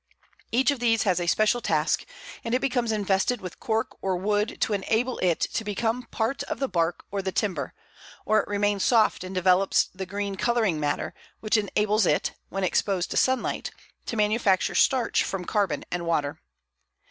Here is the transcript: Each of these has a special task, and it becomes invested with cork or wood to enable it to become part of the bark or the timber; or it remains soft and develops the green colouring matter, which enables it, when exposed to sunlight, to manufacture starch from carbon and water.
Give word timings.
Each 0.51 0.71
of 0.71 0.79
these 0.79 1.03
has 1.03 1.19
a 1.19 1.27
special 1.27 1.61
task, 1.61 2.05
and 2.43 2.55
it 2.55 2.59
becomes 2.59 2.91
invested 2.91 3.39
with 3.39 3.59
cork 3.59 3.91
or 4.01 4.15
wood 4.17 4.57
to 4.61 4.73
enable 4.73 5.19
it 5.19 5.41
to 5.41 5.63
become 5.63 6.07
part 6.09 6.41
of 6.45 6.57
the 6.57 6.67
bark 6.67 7.05
or 7.11 7.21
the 7.21 7.31
timber; 7.31 7.75
or 8.25 8.39
it 8.39 8.47
remains 8.47 8.83
soft 8.83 9.23
and 9.23 9.35
develops 9.35 9.89
the 9.93 10.07
green 10.07 10.37
colouring 10.37 10.79
matter, 10.79 11.13
which 11.39 11.55
enables 11.55 12.07
it, 12.07 12.33
when 12.49 12.63
exposed 12.63 13.11
to 13.11 13.15
sunlight, 13.17 13.69
to 14.07 14.17
manufacture 14.17 14.73
starch 14.73 15.23
from 15.23 15.45
carbon 15.45 15.85
and 15.91 16.07
water. 16.07 16.41